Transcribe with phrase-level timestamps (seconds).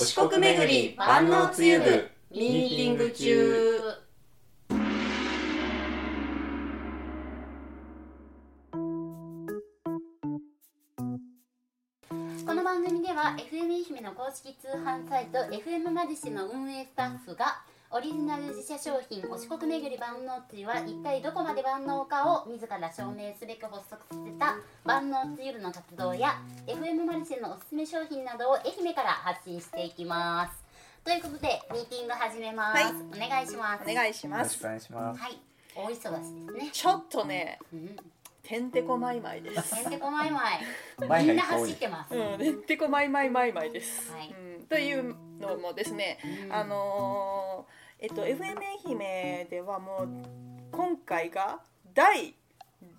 [0.00, 3.80] 四国巡り万能つゆ部ミーティング中。
[12.46, 30.62] この番組では FM 愛媛の公式通販サイト FM マジシの運営スタッフがオリジナル自社商品お四国巡り万能つゆは一体どこまで万能かを自ら証明すべく発足させた万能つゆるの活動や FM マルシェのおすすめ商品などを愛媛から発信していきます。
[31.02, 32.92] ということでミーティング始めます、はい。
[32.92, 33.90] お願いします。
[33.90, 34.44] お願いしよます。
[34.44, 35.20] ろしくお願いします。
[35.22, 35.38] はい。
[35.74, 36.70] 大忙しですね。
[36.70, 37.96] ちょっとねうん
[38.42, 39.82] てんてこまいまいです。
[39.82, 40.60] てんてこまいまい。
[41.24, 42.38] みんな多い走ってます、うん。
[42.38, 44.34] てんてこまいまいまいまいです、はい。
[44.58, 46.52] うん、というのもですねうん。
[46.52, 50.08] あのーえっと FM 愛媛ではもう
[50.70, 51.60] 今回が
[51.94, 52.34] 第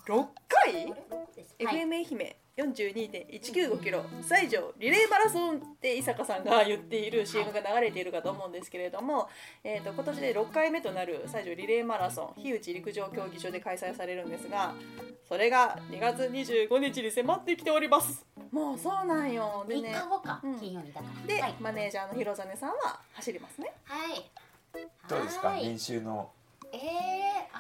[0.06, 0.94] 6回、はい。
[1.58, 4.04] FM 愛媛42.195キロ。
[4.22, 9.30] 西条リレーマラソンって伊坂さんが言っている CM が流れているかと思うんですけれども、
[9.64, 14.74] えー、と今年で6回目となる西条リレーマラソン樋口陸上競技場で開催されるんですが
[15.30, 18.26] それが2月25日に迫ってきております。
[18.52, 19.64] もうそうなんよ。
[19.68, 20.60] で3ね日後か、うん。
[20.60, 21.28] 金曜日だから。
[21.28, 23.72] で、はい、マネージャーの広実さんは走りますね。
[23.84, 24.30] はい、
[25.08, 25.50] どうですか？
[25.50, 25.66] はい。
[25.66, 26.30] 練習の。
[26.72, 26.82] えー、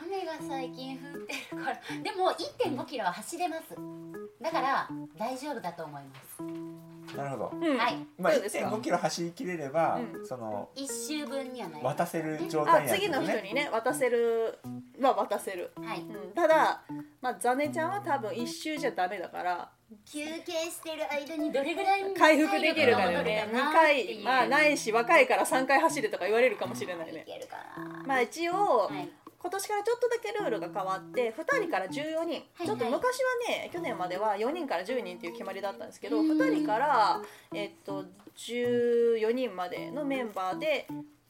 [0.05, 1.79] 雨が最近降ってるから。
[2.03, 3.63] でも1.5キロは走れます。
[4.41, 6.37] だから大丈夫だと思います
[7.15, 7.51] なるほど。
[7.53, 7.77] うん。
[7.77, 7.97] はい。
[8.17, 8.65] まあそうですか。
[8.67, 10.25] 1.5キロ走りきれれば、うん。
[10.25, 14.59] その1周分にはなり渡せる状あ態になる次の人にね渡せる
[15.01, 16.01] は渡せる、はい。
[16.01, 16.81] うん、ただ、
[17.21, 19.71] まあ、ザネちゃんは多分一周じゃダメだから
[20.05, 23.47] 休憩してる間にどれぐらい回復できるかだよね。
[23.51, 24.23] 2体力が戻るかなっていう。
[24.23, 27.23] 回まあないし若いから3回走るとか言われるかもしれないね。
[27.27, 28.03] いけるかな。
[28.05, 29.09] まあ一応、はい
[29.41, 32.99] 今年からちょっとだけルールが変わって2人から14人、はいちょっと昔は
[33.47, 36.31] ね去年までは4人から10人っていう決まりだったんですけどうん。
[36.31, 37.21] 2人から、
[37.53, 40.87] えっと、14人までのメンバーで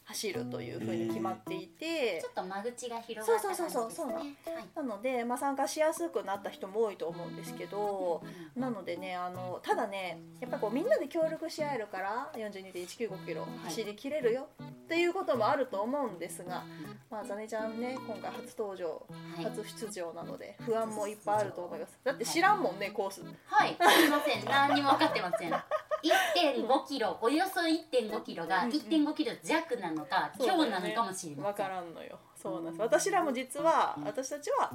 [0.09, 2.19] 走るというふうに決まっていて。
[2.21, 3.81] ちょっと間口が広がった感じですね。
[3.81, 4.15] そうそうそうそう。
[4.15, 4.39] はい。
[4.75, 8.23] なので、まあ、参加しやすくなった人も多いと思うんですけど
[8.55, 16.63] なのでねあのただねやっぱこうみんなで協力し合えるから42.195キロ走りきれるよっていうこともあると思うんですが、
[17.09, 19.05] まあ、ザネちゃんね今回初登場
[19.35, 19.43] はい。
[19.43, 21.99] 初出場なので不安もいっぱいあると思います。
[22.03, 23.21] だって知らんもんねコース。
[23.45, 25.51] はい、すみません、何にも分かってません。
[26.03, 31.65] 1.5キロ、およそ1.5キロが1.5キロ弱なのか、今日なのかもしれまわせん。
[31.65, 32.19] からんのよ。
[32.41, 32.81] そうなんです。
[32.81, 34.71] 私らも実は私たちは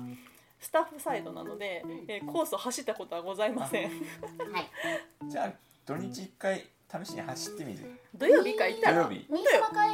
[0.61, 3.85] スタッフサイドなので、えーコースを走ったことはございません。
[3.85, 5.53] はい、じゃあ
[5.87, 6.67] 土日一回
[7.05, 8.01] 試しに走ってみる。
[8.15, 9.27] 土曜日か行ったら土曜日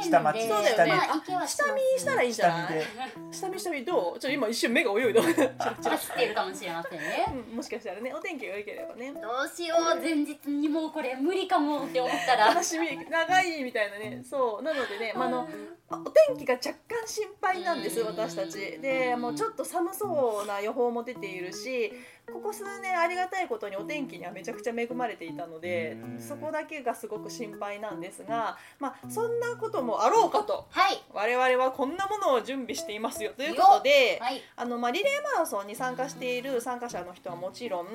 [0.03, 0.91] 下町そうだよね。
[0.95, 2.67] まあ、行けはし下見したらいいんじゃない？
[2.67, 2.85] 下見で。
[3.31, 5.21] 下見下見どうちょ今一瞬目が泳いだ。
[5.23, 7.25] 走ってるかもしれませんね。
[7.49, 9.11] うんもしかしたらねお天気が良ければね。
[9.13, 12.47] どうしよう、前日にもうこれ無理かもって思ったら。
[12.47, 12.87] 楽しみ。
[13.09, 14.21] 長いみたいなね。
[14.23, 14.63] そう。
[14.63, 15.47] なのでね、まあ、あの
[15.89, 18.07] お天気が若干心配なんですうん。
[18.07, 18.79] 私たち。
[18.79, 21.91] でもうちょっと寒そうな予報も出ているし
[22.31, 26.19] ここ数年ありがたいことにお天気にはめちゃくちゃ恵まれていたのでうん。
[26.19, 30.67] そこだけがすごく心配なんですが、まあ、そんなこともあろうかと。
[30.69, 33.31] はい、我々はこんなものを準備していますよ。
[33.35, 37.87] ということで、はい、あのまあ、リレーマラソンに参加している参加者の人はもちろん、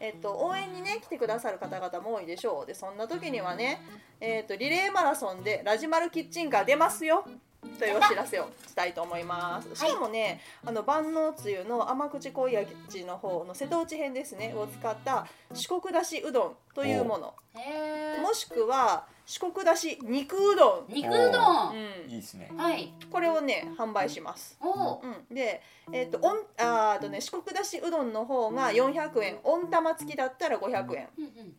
[0.00, 2.66] えっと、応援にね来てくださる方々も多いでしょう。
[2.66, 3.80] でそんな時にはね、
[4.20, 7.24] えっと、リレーマラソンでラジマルキッチンカー出ますよ
[7.78, 9.74] というお知らせをしたいと思います。
[9.74, 17.34] しかもね、あの万能つゆの甘口濃い味の方の瀬戸内編ですねを使った四国だしうどんというもの。
[17.54, 21.74] へもしくは四国だし肉うどん、ー肉うどん。
[22.06, 22.50] うん、いいですね。
[22.56, 24.56] はい、これをね販売します。
[24.60, 29.38] おお、うん、で、えっとおんあーあとね四国だしうどんの方が400円。
[29.42, 31.08] 温玉付きだったら500円。
[31.18, 31.56] うんうん、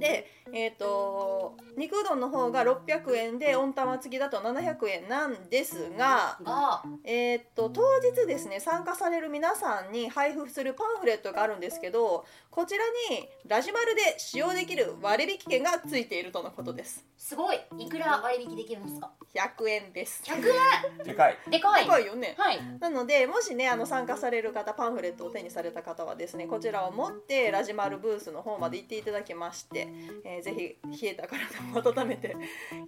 [0.00, 21.36] で、えっと肉うどんの方が600円で温玉付きだと700円なんですが、が、えっと当日ですね参加される皆さんに配布するパンフレットがあるんですけどこちらにラジマルで使用できる割引券がついているとのことですすごい、いくら割引できるんですか？100円です100でかい。
[21.46, 21.86] 円、でかい。
[21.86, 29.89] 高いよねはい、なのでもしねあの参加される方パンフレットを手にされた方はですねこちらを持ってラジマルブースの方まで行っていただきまして、
[30.24, 31.38] えーぜひ冷えた体
[31.74, 32.36] を温めて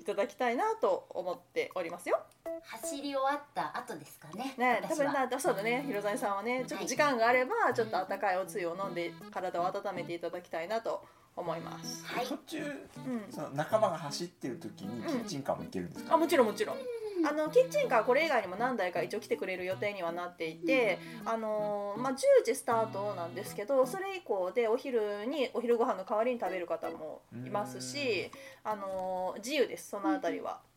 [0.01, 2.21] いただきたいなと思っておりますよ。
[2.65, 4.55] 走り終わった後ですかね。
[4.57, 11.05] ね、多分なそうだね広谷さんはねちょっと時間があればちょっと温かいおつゆを飲んで体を温めていただきたいなと
[11.35, 12.05] 思います。
[12.07, 12.27] はい。
[12.27, 16.15] 途中うん、その仲間が走ってる時にキッチンカーも行けるんですか？
[16.15, 16.77] あもちろんもちろん。
[17.25, 28.31] あのキッチンカーこれ以外にも何台か一応来てくれる予定にはなっていて、あのまあ、10時スタートなんですけどそれ以降でお昼にお昼ご飯の代わりに食べる方もいますし、
[28.65, 30.72] あの自由ですそのあたりは、うん、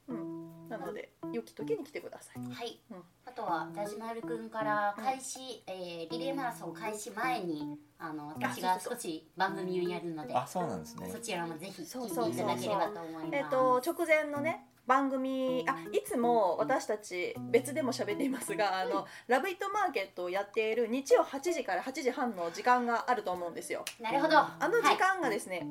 [0.70, 2.54] なので良き時に来てください。
[2.54, 2.98] はい、うん。
[3.26, 11.10] あとはラジマルくんから開始、えーリレーマラソン開始前にあの私がそうそう少し番組をやるのであそうなんですね。
[11.12, 13.28] そちらもぜひそうそうそう聞いていただければと思います。
[13.32, 23.84] えっと直前のね番組あいつも私たち別でも喋っていますがあのラブイットマーケットをやっている日曜8時から8時半の時間があると思うんですよ。
[24.00, 24.38] なるほど。
[24.38, 25.68] あの時間がですね、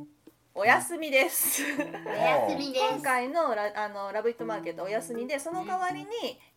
[0.56, 1.62] お休みです。
[1.64, 2.84] はい、お休みです。
[2.92, 6.06] 今回のラあのラブイットマーケットお休みでその代わりに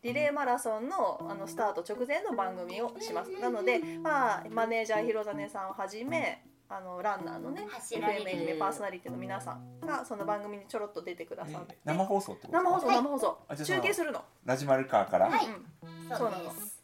[0.03, 3.31] リレーマラソンのあのスタート直前の番組をします。
[3.41, 12.95] なので、まあ、マネージャー広実さんをはじめあのランナーのね走られ FM る愛媛パーソナリティの皆さんがその番組にちょろっと出てくださって、え生放送ってこと生放送はい。
[12.97, 15.45] 生放送、あじゃあその中継するの、ラジマルカーから、はい。
[15.47, 16.09] うん。
[16.09, 16.43] そうそうなの。
[16.43, 16.76] です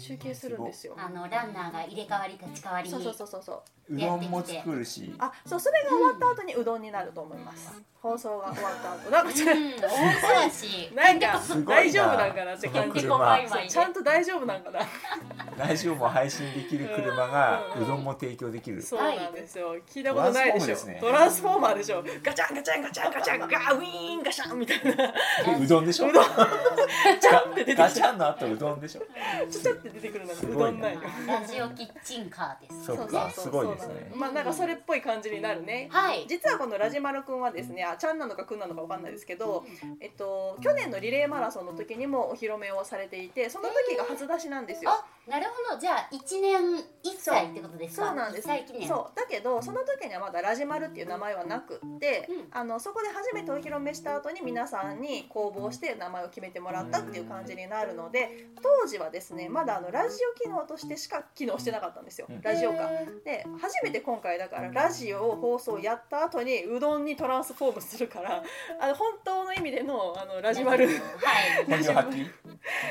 [0.00, 0.94] 中継するんですよ。
[0.96, 3.42] あのランナーが入れ替わり立ち替わりそうそうそうそう。
[3.42, 5.14] そううどんも作るし。
[5.18, 9.10] あそうそれが終わった後にうどんになると思います、放送が終わった後。
[9.10, 11.12] なんかちょっうん、大忙しな。
[11.12, 13.00] んか大丈夫なんかなって感じ
[13.68, 14.80] ちゃんと大丈夫なんかな。
[15.58, 18.80] ラジオも配信できる車がうどんも提供できる。
[18.80, 19.76] そうなんですよ。
[19.88, 20.76] 聞いたことないでしょ。
[20.76, 22.02] トトランスランスフォーマーでしょ。
[22.22, 23.40] ガチャンガチャンガチャンガチャン。
[23.40, 25.12] ガーウィーンガシャンみたいな。
[25.58, 26.08] うどんでしょ？
[26.08, 26.24] うどん
[27.04, 29.00] ガチャンって出てきガチたャンの後うどんでしょ。
[29.50, 31.00] ちょちょって出てくるのすごいながうどんないよ。
[31.26, 32.84] ラジオキッチンカーです。
[32.86, 34.12] そうかすごいですね。
[34.14, 35.88] まあなんかそれっぽい感じになるね。
[35.90, 36.26] はい。
[36.28, 39.64] 実はこのラジマルくんはですねあちゃんなのかくんなのかわかんないですけど、
[40.00, 44.90] えっと、去年のリレーマラソンの時にもお披露目をされていてその時が初出しなんですよ。
[44.90, 45.80] あなるほど。
[45.80, 46.82] じゃあ1年1
[47.18, 48.06] 歳ってことですか？
[48.06, 48.48] そうなんです。
[48.48, 48.88] 1歳記念。
[48.88, 49.18] そう。
[49.18, 52.48] だけどその時にはまだラジマルっていう名前はなくって、うん。
[52.50, 62.40] あのそこで初めてお披露目した後に皆さんに公募して名前を決めてもらったっていう感じになるので当時はですねまだあのラジオ機能としてしか機能してなかったんですよ、うん。
[62.42, 62.90] ラジオか。
[62.90, 68.42] へで初めて今回だからラジオを放送やった後にうどんにトランスフォームするから
[68.80, 70.96] あの本当の意味でのあのラジマルはい。
[71.68, 72.30] 本領発揮。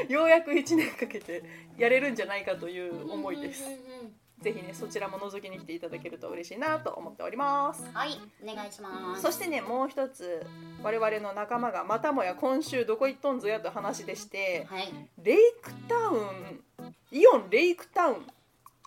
[0.09, 1.43] ようやく1年かけて
[1.77, 3.63] やれるんじゃないかという思いです。
[3.65, 3.69] うん。
[3.69, 7.83] うんうんぜひねそちらも覗きに来ていただけると嬉しいなと思っております。
[7.93, 10.45] はいお願いしますそしてねもう一つ
[10.81, 18.27] 我々の仲間がまたもや今週どこ行っとんぞやと話でしてはいレイクタウンイオンレイクタウン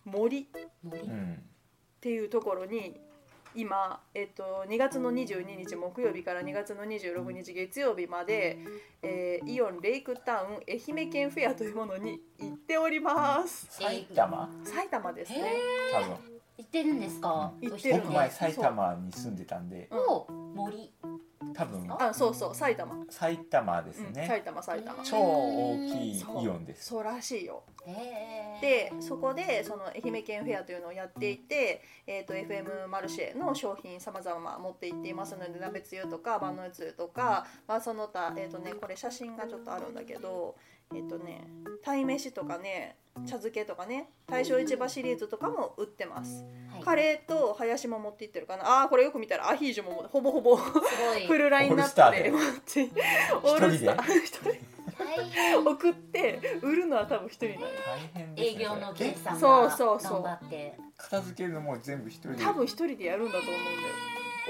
[0.04, 0.44] 森っ
[0.82, 1.42] 森うん
[2.00, 2.98] ていうところに
[3.54, 8.58] 今、えっと、2月の22日木曜日から2月の26日月曜日まで、
[9.02, 13.66] えーイオンレイクタウン愛媛県フェアというものに行っております。
[13.70, 14.48] 埼玉？
[14.64, 15.50] 埼玉ですへね
[15.92, 16.08] 多分。
[16.58, 17.52] 行ってるんですか？
[17.60, 19.88] 行ってる僕前埼玉に住んでたんで。
[19.90, 20.92] お森。
[21.54, 21.86] 多分。
[21.98, 25.02] あそうそう埼玉、埼玉ですうん、ね埼玉埼玉。
[25.04, 26.86] 超大きいイオンです。
[26.86, 27.64] そうらしいよ
[28.60, 40.54] でそこでその愛媛県フェアというのをやっていて、えー、と FM マルシェの商品さまざま持って行っていますので鍋つゆとか万能つゆとか、まあ、その他、えーとね、これ写真がちょっとあるんだけど
[40.94, 41.46] えっ、とね
[41.82, 46.44] 鯛めしとかね茶漬けとかね大正市場シリーズとかも売ってます。
[46.72, 46.82] はい。
[46.82, 48.82] カレーとハヤシも持って行ってるかな。
[48.82, 51.26] あーこれよく見たらアヒージョもほぼほぼすごい。
[51.26, 52.90] フルラインナップでオ持って
[53.42, 54.81] オールスター
[55.64, 57.60] 送って売るのは多分一人なの
[58.14, 60.78] ね営業の計算そうがそうそう頑張って。
[60.96, 63.76] 片付けるのも全部一人で多分一人でやるんだと思うんだよ。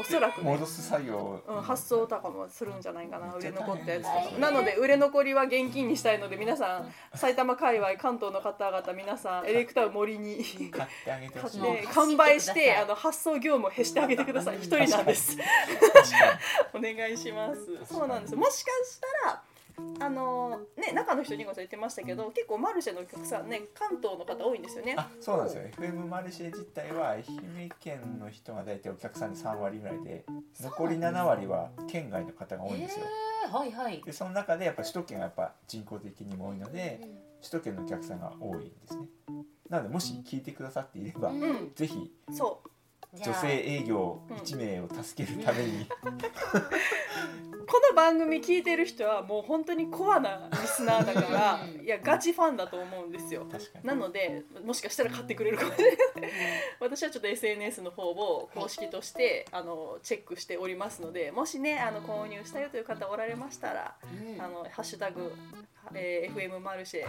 [0.00, 0.50] おそらくね。
[0.50, 1.16] 戻す作業。
[1.16, 11.60] をうん、発送とかもするんじゃないかな売れ残ったやつとかなので売れ残りは現金にしたいので皆さん埼玉界隈関東の方々皆さんエレクタウン森に買ってあげてほしい。
[11.60, 14.56] もうで完売してあの発送業務をへしてあげてください。
[14.56, 15.36] 一人なんです。
[16.72, 17.60] お願いします。
[17.84, 18.36] そうなんです。
[18.36, 19.42] もしかしたら
[20.00, 24.92] あのね中の人にごさん言ってましたけど結構マルシェのお客さんね関東の方多いんですよね。
[24.92, 30.24] にあそうなんですよ FM マルシェ自体は愛媛県の人が大体お客さんで3割ぐらいで
[30.60, 33.06] 残り7割は県外の方が多いんですよ。
[33.06, 34.02] へーはいはい。
[34.04, 37.00] でその中でやっぱ首都圏がやっぱ人口的にも多いので
[37.40, 39.06] 首都圏のお客さんが多いんですね。
[39.68, 41.42] なのでもし聞いてくださっていれば、うん。
[41.42, 42.68] うんぜひそう。
[43.14, 45.86] 女性営業1名を助けるために、
[47.66, 53.46] この番組聞いてる人はもう本当にコアなリスナーだからうんいやガチファンだと思うんですよ。
[53.82, 55.98] なのでもしかしたら買ってくれるかもしれない。
[56.80, 64.40] 私はちょっと SNS の方を公式として、あのチェックしておりますのでもしねあの購入したよという方おられましたらうん。
[64.40, 65.32] あのハッシュタグ、
[65.94, 67.06] えー FM マルシェ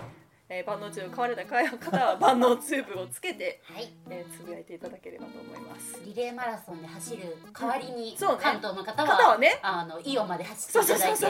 [0.55, 5.99] えー万能チューブ買われた方は万能チューブをつけて、はいえーつぶやいていただければと思います。
[6.05, 11.25] リレーマラソンで走る代わりに、そうね関東の方は方はねあのイオンまで走っていただいて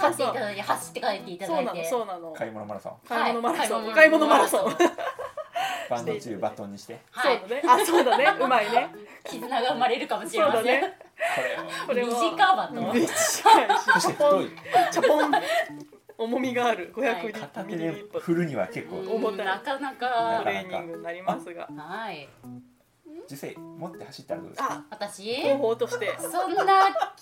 [0.00, 4.76] 買っていただいて走って帰っていたそうなのだいてそうなの買い物マラソン買い物マラソン、はい買い物マラソン
[5.88, 8.88] バンド中バトンにしてはいそうだねあそうだねうまいね
[9.24, 10.98] 絆が生まれるかもしれません、ね
[11.86, 14.48] これをこれも短バトン短いしそして太い
[14.92, 15.30] チャポン
[16.18, 16.92] 重みがある。
[16.94, 18.96] 500リ片手でミリリットル振るには結構。
[18.98, 19.46] うん重たい。
[19.46, 21.68] なかなトかレーニングになりますが。
[21.76, 22.28] はい。
[23.28, 24.72] 実際持って走ったらどうですか？
[24.72, 25.42] あ私？
[25.42, 26.16] 方法として。
[26.18, 26.64] そんな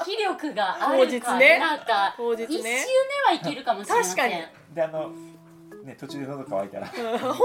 [0.05, 2.47] 気力があるかなんか当日ね。
[2.47, 2.71] 一周目
[3.27, 4.17] はいけるかもしれません。
[4.17, 4.45] 確かに。
[4.75, 5.11] であの
[5.83, 6.89] ね途中で喉乾いたら。
[6.89, 7.19] うん。
[7.19, 7.37] 本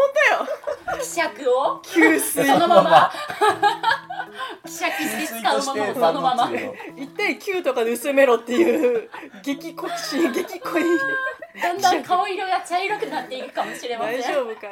[0.87, 0.99] 当よ。
[1.01, 1.81] 希釈を？
[1.83, 2.45] 給水。
[2.45, 3.11] そのまま。
[4.65, 6.51] 希釈して水使うものをそのまま。
[6.97, 9.09] 一対9とかで薄めろっていう。
[9.41, 10.83] 激濃し激濃い
[11.55, 14.21] だんだん顔色が茶色くなっていくかもしれません。
[14.21, 14.67] 大丈夫か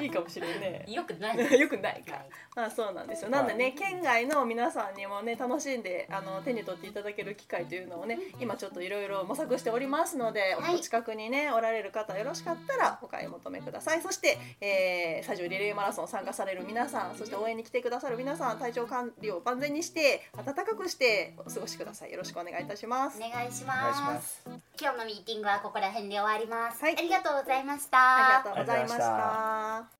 [0.00, 0.04] い？
[0.04, 0.84] いいかもしれんね。
[0.88, 1.36] よくない。
[1.58, 2.22] よくないか。
[2.54, 3.30] まあそうなんですよ。
[3.30, 10.76] なんでね県外の皆さんにもね楽しんであの手に取っていただける機会というのをね今ちょっといろいろ模索しておりますので、はい。
[10.76, 14.00] お近くにねおられる方よろしかったらお買い求めください。
[14.00, 22.12] そして、えー、スタジオリレーマラソン参加される皆さんそして応援に来てくださる皆さん体調管理を万全にして暖かくしてお過ごしください。
[22.12, 23.18] よろしくお願いいたします。
[23.18, 24.42] お願いします。
[24.80, 26.96] 今日のミーティングはここら辺で終わります、はい。
[26.96, 27.98] ありがとうございました。
[27.98, 29.95] ありがとうございました